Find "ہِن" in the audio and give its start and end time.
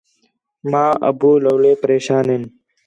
2.31-2.43